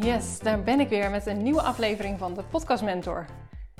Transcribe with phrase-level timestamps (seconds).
[0.00, 3.26] Yes, daar ben ik weer met een nieuwe aflevering van de Podcast Mentor.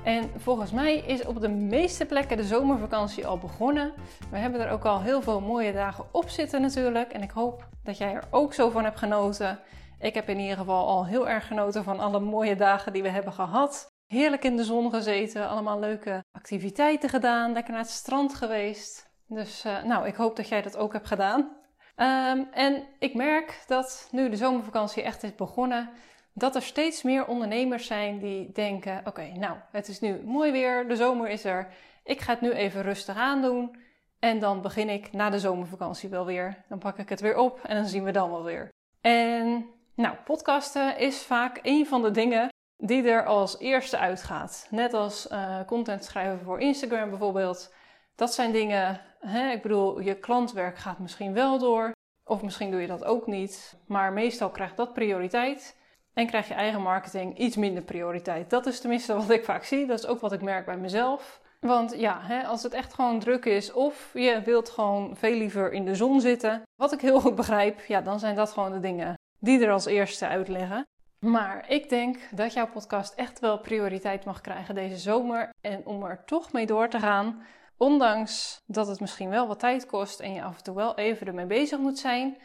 [0.03, 3.93] En volgens mij is op de meeste plekken de zomervakantie al begonnen.
[4.31, 7.13] We hebben er ook al heel veel mooie dagen op zitten natuurlijk.
[7.13, 9.59] En ik hoop dat jij er ook zo van hebt genoten.
[9.99, 13.09] Ik heb in ieder geval al heel erg genoten van alle mooie dagen die we
[13.09, 13.87] hebben gehad.
[14.07, 19.11] Heerlijk in de zon gezeten, allemaal leuke activiteiten gedaan, lekker naar het strand geweest.
[19.27, 21.58] Dus uh, nou, ik hoop dat jij dat ook hebt gedaan.
[22.01, 25.91] Um, en ik merk dat nu de zomervakantie echt is begonnen,
[26.33, 30.89] dat er steeds meer ondernemers zijn die denken: oké, nou, het is nu mooi weer,
[30.89, 31.69] de zomer is er,
[32.05, 33.77] ik ga het nu even rustig aandoen.
[34.19, 36.65] En dan begin ik na de zomervakantie wel weer.
[36.69, 38.69] Dan pak ik het weer op en dan zien we dan wel weer.
[39.01, 44.67] En nou, podcasten is vaak een van de dingen die er als eerste uitgaat.
[44.71, 47.75] Net als uh, content schrijven voor Instagram bijvoorbeeld.
[48.19, 51.93] Dat zijn dingen, hè, ik bedoel, je klantwerk gaat misschien wel door.
[52.25, 53.77] Of misschien doe je dat ook niet.
[53.87, 55.77] Maar meestal krijgt dat prioriteit.
[56.15, 58.51] En krijg je eigen marketing iets minder prioriteit.
[58.51, 59.87] Dat is tenminste wat ik vaak zie.
[59.87, 61.41] Dat is ook wat ik merk bij mezelf.
[61.61, 65.73] Want ja, hè, als het echt gewoon druk is, of je wilt gewoon veel liever
[65.73, 68.81] in de zon zitten, wat ik heel goed begrijp, ja, dan zijn dat gewoon de
[68.81, 70.87] dingen die er als eerste uitleggen.
[71.19, 75.51] Maar ik denk dat jouw podcast echt wel prioriteit mag krijgen deze zomer.
[75.61, 77.43] En om er toch mee door te gaan,
[77.79, 81.27] ondanks dat het misschien wel wat tijd kost en je af en toe wel even
[81.27, 82.37] ermee bezig moet zijn,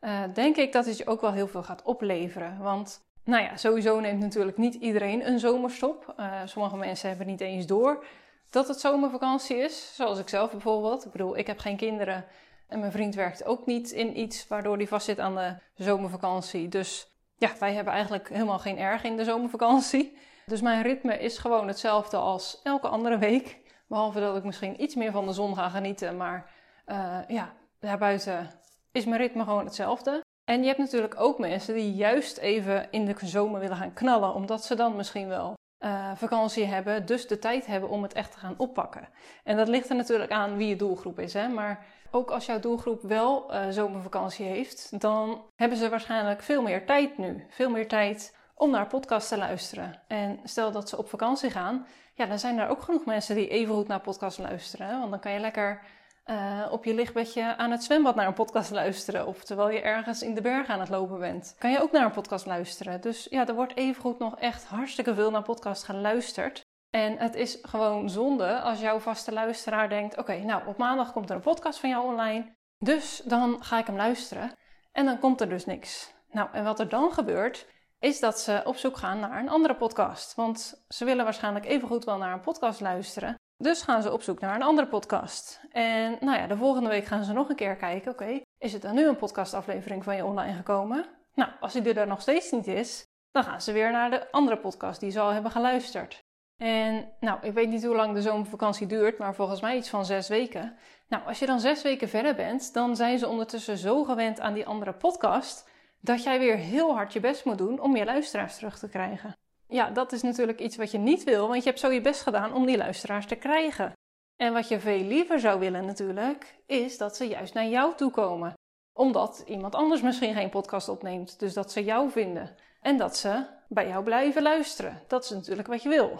[0.00, 2.58] uh, denk ik dat het je ook wel heel veel gaat opleveren.
[2.58, 6.14] Want nou ja, sowieso neemt natuurlijk niet iedereen een zomerstop.
[6.16, 8.04] Uh, sommige mensen hebben niet eens door
[8.50, 11.04] dat het zomervakantie is, zoals ik zelf bijvoorbeeld.
[11.04, 12.24] Ik bedoel, ik heb geen kinderen
[12.68, 16.68] en mijn vriend werkt ook niet in iets waardoor hij vastzit aan de zomervakantie.
[16.68, 20.18] Dus ja, wij hebben eigenlijk helemaal geen erg in de zomervakantie.
[20.46, 23.58] Dus mijn ritme is gewoon hetzelfde als elke andere week.
[23.90, 26.16] Behalve dat ik misschien iets meer van de zon ga genieten.
[26.16, 26.50] Maar
[26.86, 28.50] uh, ja, daarbuiten
[28.92, 30.20] is mijn ritme gewoon hetzelfde.
[30.44, 34.34] En je hebt natuurlijk ook mensen die juist even in de zomer willen gaan knallen.
[34.34, 38.32] Omdat ze dan misschien wel uh, vakantie hebben, dus de tijd hebben om het echt
[38.32, 39.08] te gaan oppakken.
[39.44, 41.32] En dat ligt er natuurlijk aan wie je doelgroep is.
[41.32, 41.48] Hè?
[41.48, 46.86] Maar ook als jouw doelgroep wel uh, zomervakantie heeft, dan hebben ze waarschijnlijk veel meer
[46.86, 47.46] tijd nu.
[47.48, 50.02] Veel meer tijd om naar podcasts te luisteren.
[50.06, 53.48] En stel dat ze op vakantie gaan, ja, dan zijn er ook genoeg mensen die
[53.48, 54.98] even goed naar podcasts luisteren.
[54.98, 55.80] Want dan kan je lekker
[56.26, 59.26] uh, op je lichtbedje aan het zwembad naar een podcast luisteren.
[59.26, 61.54] Of terwijl je ergens in de bergen aan het lopen bent.
[61.58, 63.00] Kan je ook naar een podcast luisteren.
[63.00, 66.60] Dus ja, er wordt evengoed nog echt hartstikke veel naar podcasts geluisterd.
[66.90, 71.30] En het is gewoon zonde als jouw vaste luisteraar denkt: Oké, nou op maandag komt
[71.30, 72.54] er een podcast van jou online.
[72.78, 74.52] Dus dan ga ik hem luisteren.
[74.92, 76.14] En dan komt er dus niks.
[76.30, 77.66] Nou, en wat er dan gebeurt,
[78.00, 80.34] is dat ze op zoek gaan naar een andere podcast.
[80.34, 83.34] Want ze willen waarschijnlijk evengoed wel naar een podcast luisteren.
[83.56, 85.60] Dus gaan ze op zoek naar een andere podcast.
[85.70, 88.12] En nou ja, de volgende week gaan ze nog een keer kijken.
[88.12, 91.06] Oké, is het dan nu een podcastaflevering van je online gekomen?
[91.34, 94.58] Nou, als die er nog steeds niet is, dan gaan ze weer naar de andere
[94.58, 96.18] podcast die ze al hebben geluisterd.
[96.56, 100.04] En nou, ik weet niet hoe lang de zomervakantie duurt, maar volgens mij iets van
[100.04, 100.76] zes weken.
[101.08, 104.54] Nou, als je dan zes weken verder bent, dan zijn ze ondertussen zo gewend aan
[104.54, 105.69] die andere podcast
[106.00, 109.36] dat jij weer heel hard je best moet doen om je luisteraars terug te krijgen.
[109.66, 112.22] Ja, dat is natuurlijk iets wat je niet wil, want je hebt zo je best
[112.22, 113.92] gedaan om die luisteraars te krijgen.
[114.36, 118.10] En wat je veel liever zou willen natuurlijk, is dat ze juist naar jou toe
[118.10, 118.54] komen.
[118.92, 122.56] Omdat iemand anders misschien geen podcast opneemt, dus dat ze jou vinden.
[122.80, 125.02] En dat ze bij jou blijven luisteren.
[125.06, 126.12] Dat is natuurlijk wat je wil.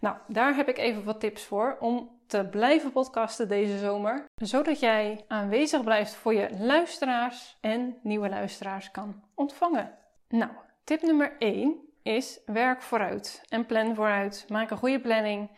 [0.00, 4.80] Nou, daar heb ik even wat tips voor om te blijven podcasten deze zomer, zodat
[4.80, 9.98] jij aanwezig blijft voor je luisteraars en nieuwe luisteraars kan ontvangen.
[10.28, 10.50] Nou,
[10.84, 14.44] tip nummer 1 is werk vooruit en plan vooruit.
[14.48, 15.50] Maak een goede planning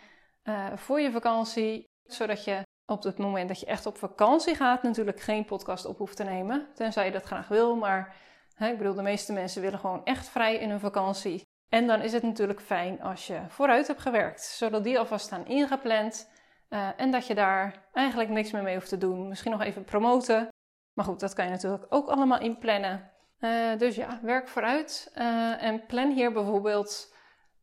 [0.45, 4.83] uh, voor je vakantie, zodat je op het moment dat je echt op vakantie gaat
[4.83, 8.17] natuurlijk geen podcast op hoeft te nemen, tenzij je dat graag wil, maar
[8.55, 11.43] hè, ik bedoel, de meeste mensen willen gewoon echt vrij in hun vakantie.
[11.69, 15.47] En dan is het natuurlijk fijn als je vooruit hebt gewerkt, zodat die alvast staan
[15.47, 16.29] ingepland
[16.71, 19.29] uh, en dat je daar eigenlijk niks meer mee hoeft te doen.
[19.29, 20.49] Misschien nog even promoten,
[20.93, 23.11] maar goed, dat kan je natuurlijk ook allemaal inplannen.
[23.41, 27.15] Uh, dus ja, werk vooruit uh, en plan hier bijvoorbeeld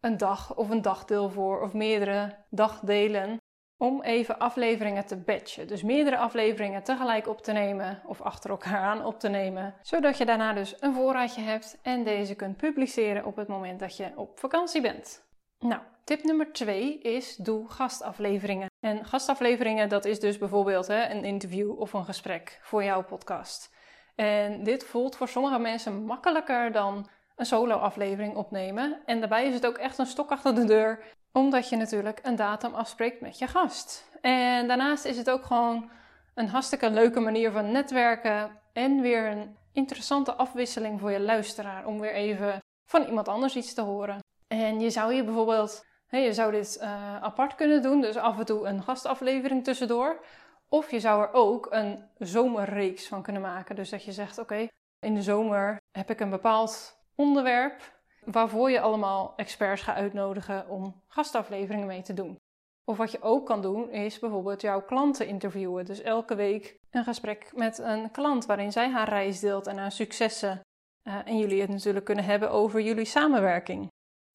[0.02, 3.38] een dag of een dagdeel voor of meerdere dagdelen
[3.78, 5.68] om even afleveringen te batchen.
[5.68, 10.18] Dus meerdere afleveringen tegelijk op te nemen of achter elkaar aan op te nemen, zodat
[10.18, 14.12] je daarna dus een voorraadje hebt en deze kunt publiceren op het moment dat je
[14.16, 15.26] op vakantie bent.
[15.60, 18.70] Nou, tip nummer 2 is doe gastafleveringen.
[18.80, 23.76] En gastafleveringen, dat is dus bijvoorbeeld hè, een interview of een gesprek voor jouw podcast.
[24.16, 29.02] En dit voelt voor sommige mensen makkelijker dan een solo-aflevering opnemen.
[29.06, 32.36] En daarbij is het ook echt een stok achter de deur, omdat je natuurlijk een
[32.36, 34.10] datum afspreekt met je gast.
[34.22, 35.90] En daarnaast is het ook gewoon
[36.36, 42.00] een hartstikke leuke manier van netwerken en weer een interessante afwisseling voor je luisteraar om
[42.00, 44.20] weer even van iemand anders iets te horen.
[44.48, 48.46] En je zou hier bijvoorbeeld, je zou dit uh, apart kunnen doen, dus af en
[48.46, 50.26] toe een gastaflevering tussendoor.
[50.70, 53.76] Of je zou er ook een zomerreeks van kunnen maken.
[53.76, 54.68] Dus dat je zegt: Oké,
[55.00, 57.96] in de zomer heb ik een bepaald onderwerp
[58.26, 62.36] waarvoor je allemaal experts gaat uitnodigen om gastafleveringen mee te doen.
[62.84, 65.86] Of wat je ook kan doen, is bijvoorbeeld jouw klanten interviewen.
[65.86, 69.92] Dus elke week een gesprek met een klant waarin zij haar reis deelt en haar
[69.92, 70.62] successen.
[71.04, 73.88] Uh, en jullie het natuurlijk kunnen hebben over jullie samenwerking.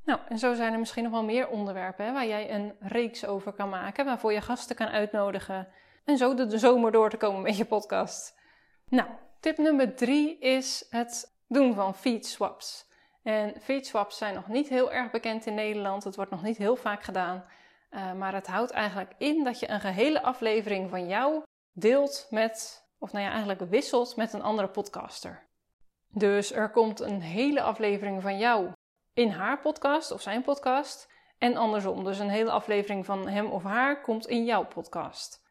[0.05, 3.27] Nou, en zo zijn er misschien nog wel meer onderwerpen hè, waar jij een reeks
[3.27, 5.69] over kan maken, waarvoor je gasten kan uitnodigen
[6.05, 8.39] en zo de, zomer door te komen met je podcast.
[8.89, 9.09] Nou,
[9.41, 12.91] tip nummer drie is het doen van feed swaps.
[13.23, 16.05] En feed swaps zijn nog niet heel erg bekend in Nederland.
[16.05, 17.45] Het wordt nog niet heel vaak gedaan.
[17.91, 22.85] Uh, maar het houdt eigenlijk in dat je een gehele aflevering van jou deelt met,
[22.99, 25.47] of nou ja, eigenlijk wisselt met een andere podcaster.
[26.09, 28.71] Dus er komt een hele aflevering van jou
[29.15, 31.11] in haar podcast of zijn podcast.
[31.39, 32.05] En andersom.
[32.05, 35.43] Dus een hele aflevering van hem of haar komt in jouw podcast.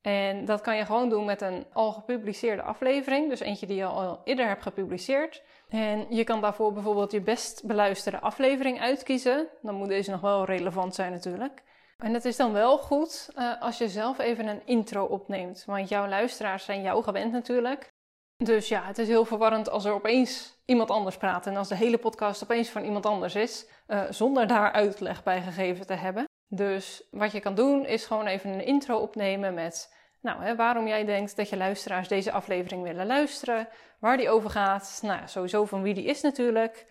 [0.00, 3.28] En dat kan je gewoon doen met een al gepubliceerde aflevering.
[3.28, 5.42] Dus eentje die je al eerder hebt gepubliceerd.
[5.68, 9.48] En je kan daarvoor bijvoorbeeld je best beluisterde aflevering uitkiezen.
[9.62, 11.62] Dan moet deze nog wel relevant zijn natuurlijk.
[11.98, 15.64] En het is dan wel goed uh, als je zelf even een intro opneemt.
[15.64, 17.94] Want jouw luisteraars zijn jou gewend natuurlijk.
[18.36, 21.46] Dus ja, het is heel verwarrend als er opeens iemand anders praat.
[21.46, 23.66] En als de hele podcast opeens van iemand anders is.
[23.88, 26.24] Uh, zonder daar uitleg bij gegeven te hebben.
[26.48, 30.86] Dus wat je kan doen is gewoon even een intro opnemen met nou, hè, waarom
[30.86, 33.68] jij denkt dat je luisteraars deze aflevering willen luisteren,
[34.00, 34.98] waar die over gaat.
[35.02, 36.86] Nou sowieso van wie die is natuurlijk.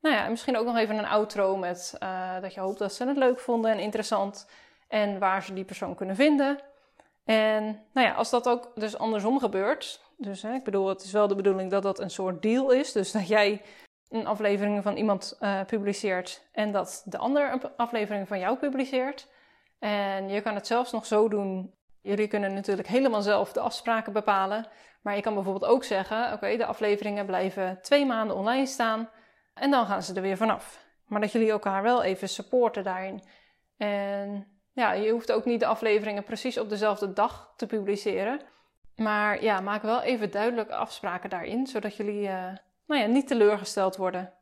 [0.00, 3.06] Nou ja, misschien ook nog even een outro met uh, dat je hoopt dat ze
[3.06, 4.48] het leuk vonden en interessant
[4.88, 6.58] en waar ze die persoon kunnen vinden.
[7.28, 11.12] En nou ja, als dat ook dus andersom gebeurt, dus hè, ik bedoel, het is
[11.12, 13.62] wel de bedoeling dat dat een soort deal is, dus dat jij
[14.08, 19.28] een aflevering van iemand uh, publiceert en dat de ander een aflevering van jou publiceert.
[19.78, 21.78] En je kan het zelfs nog zo doen
[22.08, 24.66] Jullie kunnen natuurlijk helemaal zelf de afspraken bepalen.
[25.02, 29.10] Maar je kan bijvoorbeeld ook zeggen: oké, de afleveringen blijven twee maanden online staan
[29.54, 30.86] en dan gaan ze er weer vanaf.
[31.06, 33.22] Maar dat jullie elkaar wel even supporten daarin.
[33.76, 38.40] En ja, je hoeft ook niet de afleveringen precies op dezelfde dag te publiceren.
[38.96, 42.44] Maar ja, maak wel even duidelijke afspraken daarin, zodat jullie uh,
[42.86, 44.32] nou ja, niet teleurgesteld worden.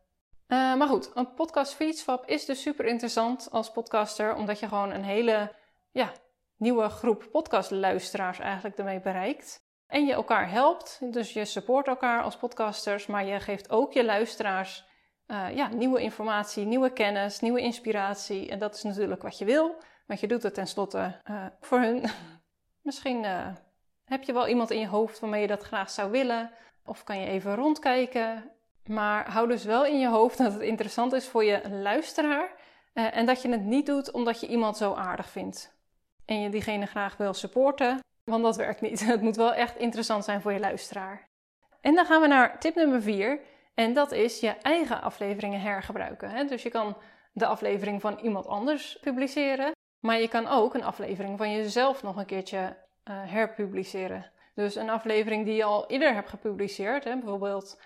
[0.48, 4.90] Uh, maar goed, een podcast feedswap is dus super interessant als podcaster, omdat je gewoon
[4.90, 5.52] een hele
[5.90, 6.12] ja,
[6.56, 9.64] nieuwe groep podcastluisteraars eigenlijk ermee bereikt.
[9.86, 14.04] En je elkaar helpt, dus je support elkaar als podcasters, maar je geeft ook je
[14.04, 14.84] luisteraars
[15.26, 18.50] uh, ja, nieuwe informatie, nieuwe kennis, nieuwe inspiratie.
[18.50, 22.04] En dat is natuurlijk wat je wil, want je doet het tenslotte uh, voor hun.
[22.88, 23.46] Misschien uh,
[24.04, 26.50] heb je wel iemand in je hoofd waarmee je dat graag zou willen,
[26.84, 28.50] of kan je even rondkijken.
[28.84, 32.50] Maar hou dus wel in je hoofd dat het interessant is voor je luisteraar
[32.92, 35.76] en dat je het niet doet omdat je iemand zo aardig vindt
[36.26, 39.06] en je diegene graag wil supporten, want dat werkt niet.
[39.06, 41.28] Het moet wel echt interessant zijn voor je luisteraar.
[41.80, 43.40] En dan gaan we naar tip nummer 4
[43.74, 46.46] en dat is je eigen afleveringen hergebruiken.
[46.46, 46.96] Dus je kan
[47.32, 49.70] de aflevering van iemand anders publiceren,
[50.06, 52.74] maar je kan ook een aflevering van jezelf nog een keertje uh,
[53.04, 54.30] herpubliceren.
[54.54, 57.80] Dus een aflevering die je al eerder hebt gepubliceerd, hè, bijvoorbeeld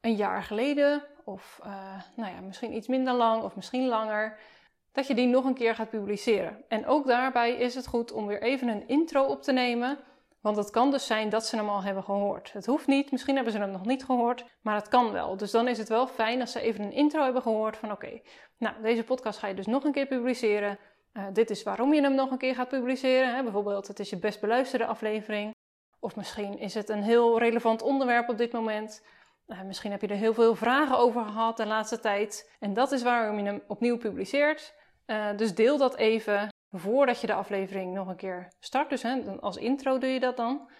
[0.00, 4.38] een jaar geleden, of uh, nou ja, misschien iets minder lang of misschien langer
[4.92, 6.64] dat je die nog een keer gaat publiceren.
[6.68, 9.98] En ook daarbij is het goed om weer even een intro op te nemen.
[10.40, 12.52] Want het kan dus zijn dat ze hem al hebben gehoord.
[12.52, 15.36] Het hoeft niet, misschien hebben ze hem nog niet gehoord, maar het kan wel.
[15.36, 18.20] Dus dan is het wel fijn als ze even een intro hebben gehoord van oké,
[18.58, 20.78] nou deze podcast ga je dus nog een keer publiceren.
[21.16, 23.34] Uh, dit is waarom je hem nog een keer gaat publiceren.
[23.34, 23.42] Hè?
[23.42, 25.54] Bijvoorbeeld, het is je best beluisterde aflevering.
[26.00, 29.04] Of misschien is het een heel relevant onderwerp op dit moment.
[29.46, 32.56] Uh, misschien heb je er heel veel vragen over gehad de laatste tijd.
[32.60, 34.74] En dat is waarom je hem opnieuw publiceert.
[35.06, 38.90] Uh, dus deel dat even voordat je de aflevering nog een keer start.
[38.90, 40.70] Dus hè, als intro doe je dat dan.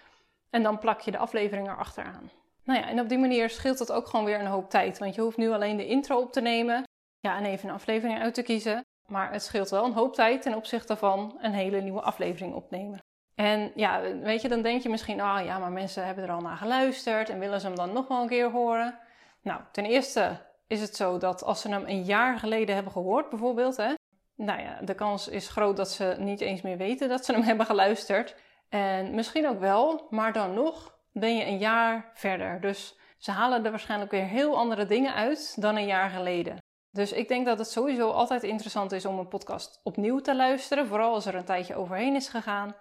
[0.51, 2.31] En dan plak je de aflevering erachteraan.
[2.65, 4.99] Nou ja, en op die manier scheelt dat ook gewoon weer een hoop tijd.
[4.99, 6.83] Want je hoeft nu alleen de intro op te nemen.
[7.21, 8.86] Ja, en even een aflevering uit te kiezen.
[9.07, 12.99] Maar het scheelt wel een hoop tijd ten opzichte van een hele nieuwe aflevering opnemen.
[13.35, 16.31] En ja, weet je, dan denk je misschien, ah oh, ja, maar mensen hebben er
[16.31, 18.99] al naar geluisterd en willen ze hem dan nog wel een keer horen.
[19.43, 20.37] Nou, ten eerste
[20.67, 23.95] is het zo dat als ze hem een jaar geleden hebben gehoord, bijvoorbeeld, hè,
[24.35, 27.43] nou ja, de kans is groot dat ze niet eens meer weten dat ze hem
[27.51, 28.37] hebben geluisterd.
[28.69, 32.61] En misschien ook wel, maar dan nog ben je een jaar verder.
[32.61, 36.59] Dus ze halen er waarschijnlijk weer heel andere dingen uit dan een jaar geleden.
[36.97, 40.87] Dus ik denk dat het sowieso altijd interessant is om een podcast opnieuw te luisteren,
[40.87, 42.75] vooral als er een tijdje overheen is gegaan.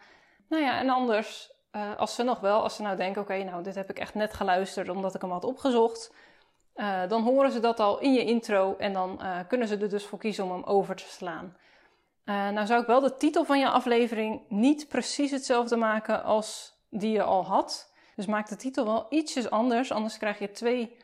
[0.49, 3.63] Nou ja, en anders, uh, als ze nog wel, als ze nou denken: oké, nou,
[3.63, 6.13] dit heb ik echt net geluisterd omdat ik hem had opgezocht.
[6.75, 9.89] uh, dan horen ze dat al in je intro en dan uh, kunnen ze er
[9.89, 11.57] dus voor kiezen om hem over te slaan.
[12.25, 17.11] Nou zou ik wel de titel van je aflevering niet precies hetzelfde maken als die
[17.11, 17.93] je al had.
[18.15, 20.97] Dus maak de titel wel ietsjes anders, anders krijg je twee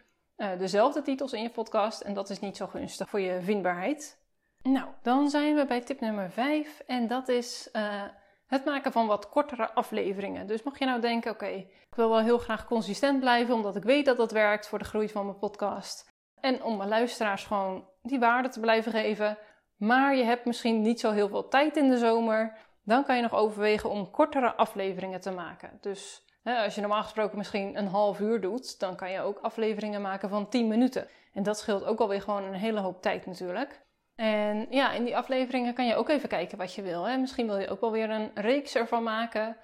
[0.57, 4.19] dezelfde titels in je podcast en dat is niet zo gunstig voor je vindbaarheid.
[4.63, 7.69] Nou, dan zijn we bij tip nummer 5 en dat is
[8.47, 10.47] het maken van wat kortere afleveringen.
[10.47, 13.83] Dus mag je nou denken, oké, ik wil wel heel graag consistent blijven, omdat ik
[13.83, 16.09] weet dat dat werkt voor de groei van mijn podcast.
[16.39, 19.37] En om mijn luisteraars gewoon die waarde te blijven geven.
[19.77, 22.57] Maar je hebt misschien niet zo heel veel tijd in de zomer.
[22.83, 25.77] Dan kan je nog overwegen om kortere afleveringen te maken.
[25.81, 30.01] Dus als je normaal gesproken misschien een half uur doet, dan kan je ook afleveringen
[30.01, 31.07] maken van 10 minuten.
[31.33, 33.81] En dat scheelt ook alweer gewoon een hele hoop tijd natuurlijk.
[34.15, 37.03] En ja, in die afleveringen kan je ook even kijken wat je wil.
[37.03, 37.17] Hè?
[37.17, 39.57] Misschien wil je ook wel weer een reeks ervan maken.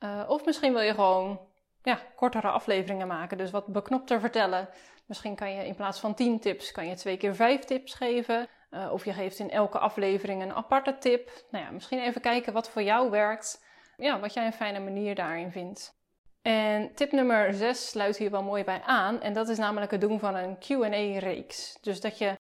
[0.00, 1.40] Uh, of misschien wil je gewoon
[1.82, 4.68] ja, kortere afleveringen maken, dus wat beknopter vertellen.
[5.06, 8.48] Misschien kan je in plaats van 10 tips, kan je twee keer 5 tips geven.
[8.70, 11.30] Uh, of je geeft in elke aflevering een aparte tip.
[11.50, 13.64] Nou ja, misschien even kijken wat voor jou werkt.
[13.96, 15.97] Ja, wat jij een fijne manier daarin vindt.
[16.42, 19.20] En tip nummer 6 sluit hier wel mooi bij aan.
[19.20, 21.78] En dat is namelijk het doen van een QA-reeks.
[21.80, 22.36] Dus dat je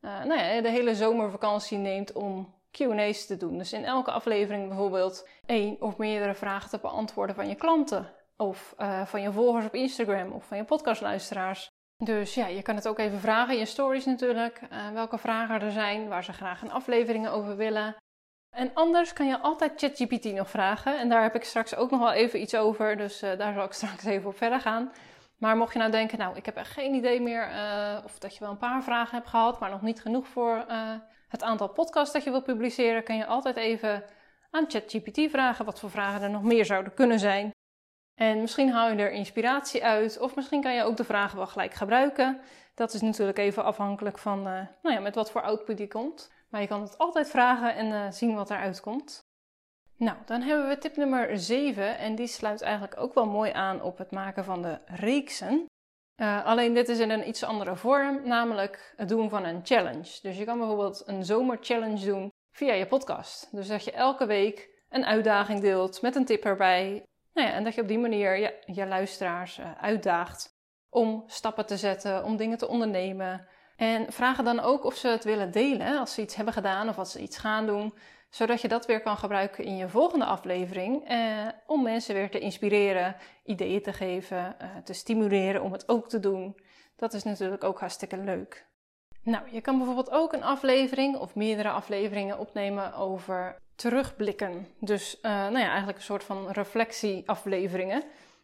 [0.00, 3.58] uh, nou ja, de hele zomervakantie neemt om QA's te doen.
[3.58, 8.10] Dus in elke aflevering bijvoorbeeld één of meerdere vragen te beantwoorden van je klanten.
[8.36, 11.70] Of uh, van je volgers op Instagram of van je podcastluisteraars.
[11.96, 14.60] Dus ja, je kan het ook even vragen in je stories natuurlijk.
[14.72, 17.96] Uh, welke vragen er zijn, waar ze graag een aflevering over willen.
[18.52, 20.98] En anders kan je altijd ChatGPT nog vragen.
[20.98, 22.96] En daar heb ik straks ook nog wel even iets over.
[22.96, 24.92] Dus uh, daar zal ik straks even op verder gaan.
[25.38, 28.34] Maar mocht je nou denken, nou, ik heb echt geen idee meer, uh, of dat
[28.34, 30.90] je wel een paar vragen hebt gehad, maar nog niet genoeg voor uh,
[31.28, 34.04] het aantal podcasts dat je wil publiceren, kan je altijd even
[34.50, 37.50] aan ChatGPT vragen wat voor vragen er nog meer zouden kunnen zijn.
[38.14, 41.46] En misschien haal je er inspiratie uit, of misschien kan je ook de vragen wel
[41.46, 42.40] gelijk gebruiken.
[42.74, 46.30] Dat is natuurlijk even afhankelijk van nou ja, met wat voor output die komt.
[46.52, 49.20] Maar je kan het altijd vragen en zien wat eruit komt.
[49.96, 53.82] Nou, dan hebben we tip nummer 7 en die sluit eigenlijk ook wel mooi aan
[53.82, 55.66] op het maken van de reeksen.
[56.16, 60.18] Uh, alleen dit is in een iets andere vorm, namelijk het doen van een challenge.
[60.22, 63.48] Dus je kan bijvoorbeeld een zomerchallenge doen via je podcast.
[63.50, 67.02] Dus dat je elke week een uitdaging deelt met een tip erbij.
[67.32, 70.50] Nou ja, en dat je op die manier je, je luisteraars uh, uitdaagt
[70.90, 73.46] om stappen te zetten, om dingen te ondernemen.
[73.82, 76.98] En vragen dan ook of ze het willen delen als ze iets hebben gedaan of
[76.98, 77.94] als ze iets gaan doen
[78.30, 81.08] zodat je dat weer kan gebruiken in je volgende aflevering.
[81.08, 86.08] Eh, om mensen weer te inspireren, ideeën te geven, eh, te stimuleren om het ook
[86.08, 86.58] te doen.
[86.96, 88.66] Dat is natuurlijk ook hartstikke leuk.
[89.22, 94.66] Nou, je kan bijvoorbeeld ook een aflevering of meerdere afleveringen opnemen over terugblikken.
[94.80, 98.02] Dus uh, nou ja, eigenlijk een soort van reflectieafleveringen.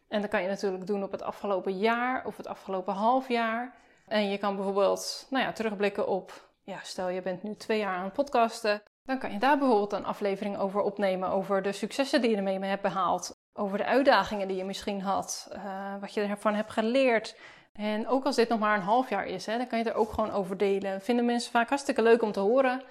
[0.08, 3.74] En dat kan je natuurlijk doen op het afgelopen jaar of het afgelopen half jaar.
[4.08, 7.96] En je kan bijvoorbeeld nou ja, terugblikken op, ja, stel je bent nu twee jaar
[7.96, 8.82] aan het podcasten.
[9.04, 12.58] Dan kan je daar bijvoorbeeld een aflevering over opnemen, over de successen die je ermee
[12.58, 17.36] hebt behaald, over de uitdagingen die je misschien had, uh, wat je ervan hebt geleerd.
[17.72, 19.94] En ook als dit nog maar een half jaar is, hè, dan kan je er
[19.94, 21.00] ook gewoon over delen.
[21.00, 22.82] Vinden mensen vaak hartstikke leuk om te horen.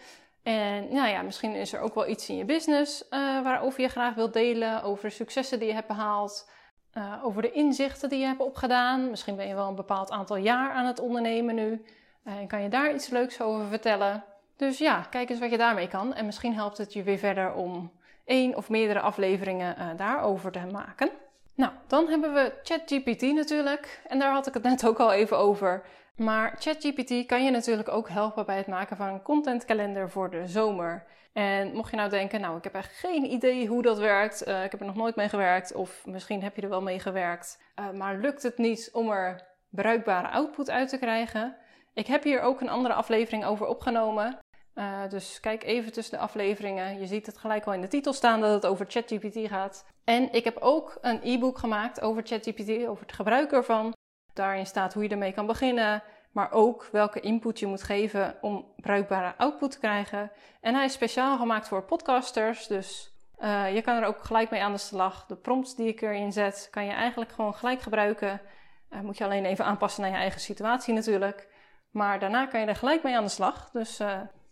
[0.44, 3.88] En nou ja, misschien is er ook wel iets in je business uh, waarover je
[3.88, 6.50] graag wilt delen, over de successen die je hebt behaald,
[6.98, 9.10] uh, over de inzichten die je hebt opgedaan.
[9.10, 11.86] Misschien ben je wel een bepaald aantal jaar aan het ondernemen nu
[12.24, 14.24] en kan je daar iets leuks over vertellen.
[14.56, 16.14] Dus ja, kijk eens wat je daarmee kan.
[16.14, 17.92] En misschien helpt het je weer verder om
[18.26, 21.10] één of meerdere afleveringen uh, daarover te maken.
[21.58, 24.02] Nou, dan hebben we ChatGPT natuurlijk.
[24.08, 25.86] En daar had ik het net ook al even over.
[26.16, 30.48] Maar ChatGPT kan je natuurlijk ook helpen bij het maken van een contentkalender voor de
[30.48, 31.06] zomer.
[31.34, 34.48] En mocht je nou denken, nou, ik heb echt geen idee hoe dat werkt.
[34.48, 35.74] Uh, ik heb er nog nooit mee gewerkt.
[35.74, 37.62] Of misschien heb je er wel mee gewerkt.
[37.80, 41.58] Uh, maar lukt het niet om er bruikbare output uit te krijgen?
[41.94, 44.40] Ik heb hier ook een andere aflevering over opgenomen.
[44.78, 47.00] Uh, dus kijk even tussen de afleveringen.
[47.00, 49.86] Je ziet het gelijk al in de titel staan dat het over ChatGPT gaat.
[50.04, 53.94] En ik heb ook een e-book gemaakt over ChatGPT, over het gebruik ervan.
[54.34, 58.74] Daarin staat hoe je ermee kan beginnen, maar ook welke input je moet geven om
[58.76, 60.32] bruikbare output te krijgen.
[60.62, 64.64] En hij is speciaal gemaakt voor podcasters, dus uh, je kan er ook gelijk mee
[64.64, 65.26] aan de slag.
[65.26, 68.42] De prompts die ik erin zet, kan je eigenlijk gewoon gelijk gebruiken.
[68.90, 71.48] Uh, moet je alleen even aanpassen naar je eigen situatie natuurlijk.
[71.90, 73.70] Maar daarna kan je er gelijk mee aan de slag.
[73.72, 74.00] Dus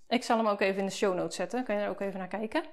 [0.07, 1.63] ik zal hem ook even in de show notes zetten.
[1.63, 2.63] Kan je er ook even naar kijken.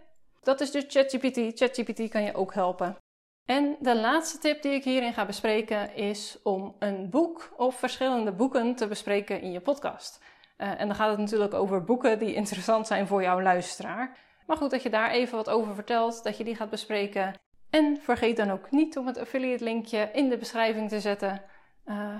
[0.43, 1.59] Dat is dus ChatGPT.
[1.59, 2.97] ChatGPT kan je ook helpen.
[3.45, 8.33] En de laatste tip die ik hierin ga bespreken is om een boek of verschillende
[8.33, 10.21] boeken te bespreken in je podcast.
[10.59, 14.19] Uh, en dan gaat het natuurlijk over boeken die interessant zijn voor jouw luisteraar.
[14.47, 17.35] Maar goed dat je daar even wat over vertelt, dat je die gaat bespreken.
[17.71, 21.43] En vergeet dan ook niet om het affiliate linkje in de beschrijving te zetten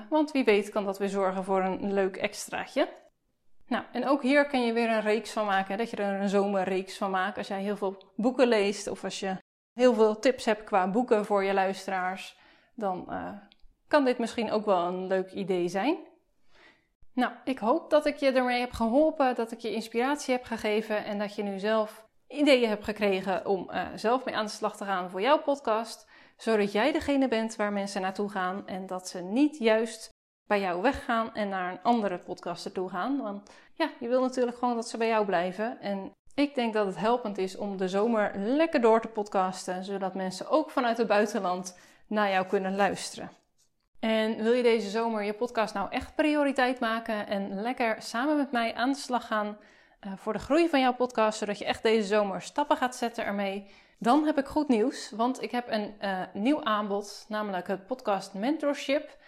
[0.09, 2.89] want wie weet kan dat weer zorgen voor een leuk extraatje.
[3.67, 6.29] Nou, en ook hier kan je weer een reeks van maken, dat je er een
[6.29, 7.39] zomerreeks van maakt.
[7.39, 9.37] Als jij heel veel boeken leest of als je
[9.73, 12.39] heel veel tips hebt qua boeken voor je luisteraars,
[12.75, 13.33] dan uh,
[13.89, 15.97] kan dit misschien ook wel een leuk idee zijn.
[17.15, 21.05] Nou, ik hoop dat ik je ermee heb geholpen, dat ik je inspiratie heb gegeven
[21.05, 24.77] en dat je nu zelf ideeën hebt gekregen om uh, zelf mee aan de slag
[24.77, 29.09] te gaan voor jouw podcast, zodat jij degene bent waar mensen naartoe gaan en dat
[29.09, 30.09] ze niet juist
[30.53, 33.23] bij jou weggaan en naar een andere podcaster toe gaan.
[33.23, 35.81] Want ja, je wil natuurlijk gewoon dat ze bij jou blijven.
[35.81, 40.15] En ik denk dat het helpend is om de zomer lekker door te podcasten, zodat
[40.15, 43.31] mensen ook vanuit het buitenland naar jou kunnen luisteren.
[44.01, 48.53] En wil je deze zomer je podcast nou echt prioriteit maken en lekker samen met
[48.53, 49.57] mij aan de slag gaan
[50.07, 53.25] uh, voor de groei van jouw podcast, zodat je echt deze zomer stappen gaat zetten
[53.25, 53.71] ermee?
[53.99, 58.35] Dan heb ik goed nieuws, want ik heb een uh, nieuw aanbod, namelijk het podcast
[58.35, 59.21] Mentorship.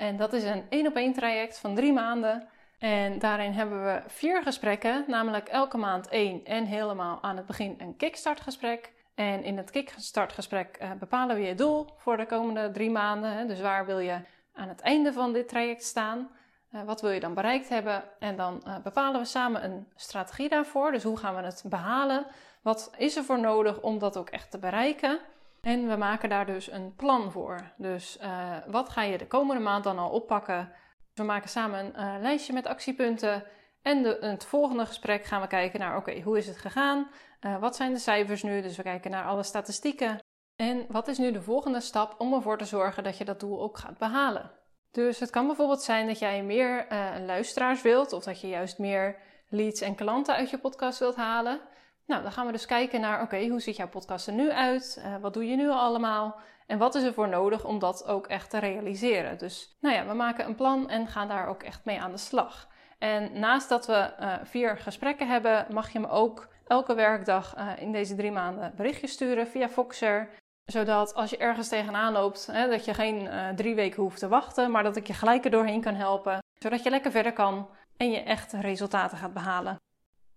[0.00, 2.48] En dat is een één op één traject van drie maanden.
[2.78, 7.74] En daarin hebben we vier gesprekken, namelijk elke maand één en helemaal aan het begin
[7.78, 8.92] een kickstartgesprek.
[9.14, 13.48] En in het kickstartgesprek uh, bepalen we je doel voor de komende drie maanden.
[13.48, 14.20] Dus waar wil je
[14.54, 16.30] aan het einde van dit traject staan?
[16.72, 18.02] Uh, wat wil je dan bereikt hebben?
[18.18, 20.92] En dan uh, bepalen we samen een strategie daarvoor.
[20.92, 22.26] Dus hoe gaan we het behalen?
[22.62, 25.18] Wat is er voor nodig om dat ook echt te bereiken?
[25.60, 27.72] En we maken daar dus een plan voor.
[27.76, 30.72] Dus uh, wat ga je de komende maand dan al oppakken?
[31.14, 33.44] We maken samen een uh, lijstje met actiepunten.
[33.82, 37.10] En de, in het volgende gesprek gaan we kijken naar: oké, hoe is het gegaan?
[37.40, 38.62] Uh, wat zijn de cijfers nu?
[38.62, 40.18] Dus we kijken naar alle statistieken.
[40.56, 43.60] En wat is nu de volgende stap om ervoor te zorgen dat je dat doel
[43.60, 44.50] ook gaat behalen?
[44.90, 46.86] Dus het kan bijvoorbeeld zijn dat jij meer
[47.26, 49.16] luisteraars wilt, of dat je juist meer
[49.48, 51.60] leads en klanten uit je podcast wilt halen.
[52.06, 55.02] Nou, dan gaan we dus kijken naar, oké, hoe ziet jouw podcast er nu uit?
[55.04, 56.40] Uh, wat doe je nu allemaal?
[56.66, 59.38] En wat is er voor nodig om dat ook echt te realiseren?
[59.38, 62.18] Dus, nou ja, we maken een plan en gaan daar ook echt mee aan de
[62.18, 62.68] slag.
[62.98, 67.70] En naast dat we uh, vier gesprekken hebben, mag je me ook elke werkdag uh,
[67.76, 70.28] in deze drie maanden berichtjes sturen via Foxer.
[70.64, 74.70] Zodat als je ergens tegenaan loopt, hè, dat je geen drie weken hoeft te wachten,
[74.70, 76.38] maar dat ik je gelijk er doorheen kan helpen.
[76.58, 79.76] Zodat je lekker verder kan en je echt resultaten gaat behalen.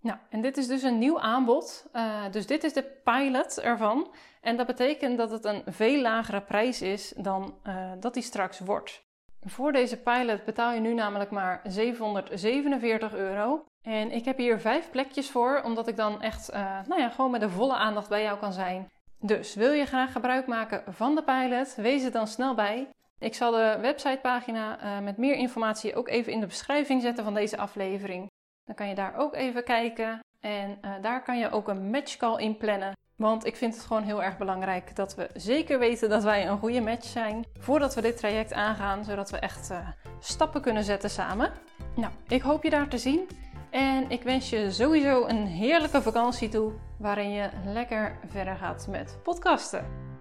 [0.04, 1.86] Nou, en dit is dus een nieuw aanbod.
[1.94, 4.14] Uh, dus dit is de pilot ervan.
[4.42, 8.60] En dat betekent dat het een veel lagere prijs is dan uh, dat die straks
[8.60, 9.04] wordt.
[9.42, 13.66] Voor deze pilot betaal je nu namelijk maar 747 euro.
[13.82, 17.32] En ik heb hier vijf plekjes voor, omdat ik dan echt, uh, nou ja, gewoon
[17.32, 18.88] met de volle aandacht bij jou kan zijn.
[19.20, 22.90] Dus wil je graag gebruik maken van de pilot, wees er dan snel bij.
[23.20, 27.58] Ik zal de websitepagina met meer informatie ook even in de beschrijving zetten van deze
[27.58, 28.32] aflevering.
[28.66, 30.20] Dan kan je daar ook even kijken.
[30.40, 32.92] En uh, daar kan je ook een matchcall in plannen.
[33.16, 36.58] Want ik vind het gewoon heel erg belangrijk dat we zeker weten dat wij een
[36.58, 37.46] goede match zijn.
[37.60, 39.88] Voordat we dit traject aangaan, zodat we echt uh,
[40.20, 41.52] stappen kunnen zetten samen.
[41.96, 43.28] Nou, ik hoop je daar te zien.
[43.70, 46.74] En ik wens je sowieso een heerlijke vakantie toe.
[46.98, 50.13] Waarin je lekker verder gaat met podcasten.